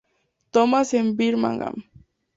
Thomas 0.51 0.95
en 0.95 1.15
Birmingham. 1.15 1.83